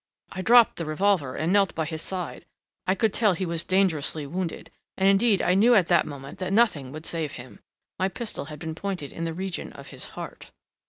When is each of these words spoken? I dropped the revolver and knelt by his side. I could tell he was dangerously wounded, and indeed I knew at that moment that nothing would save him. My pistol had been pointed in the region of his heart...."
I 0.31 0.41
dropped 0.41 0.77
the 0.77 0.85
revolver 0.85 1.35
and 1.35 1.53
knelt 1.53 1.75
by 1.75 1.85
his 1.85 2.01
side. 2.01 2.47
I 2.87 2.95
could 2.95 3.13
tell 3.13 3.33
he 3.33 3.45
was 3.45 3.63
dangerously 3.63 4.25
wounded, 4.25 4.71
and 4.97 5.07
indeed 5.07 5.43
I 5.43 5.53
knew 5.53 5.75
at 5.75 5.85
that 5.89 6.07
moment 6.07 6.39
that 6.39 6.51
nothing 6.51 6.91
would 6.91 7.05
save 7.05 7.33
him. 7.33 7.59
My 7.99 8.09
pistol 8.09 8.45
had 8.45 8.57
been 8.57 8.73
pointed 8.73 9.11
in 9.13 9.25
the 9.25 9.33
region 9.35 9.71
of 9.73 9.89
his 9.89 10.05
heart...." 10.17 10.49